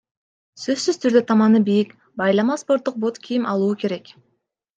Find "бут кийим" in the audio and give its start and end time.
3.05-3.47